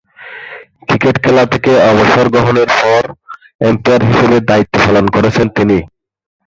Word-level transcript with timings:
Cricket 0.81 1.15
খেলা 1.23 1.43
থেকে 1.53 1.71
অবসর 1.91 2.25
গ্রহণের 2.33 2.69
পর 2.79 3.03
আম্পায়ার 3.61 4.01
হিসেবে 4.09 4.37
দায়িত্ব 4.49 4.75
পালন 4.85 5.05
করেছেন 5.15 5.47
তিনি। 5.57 5.77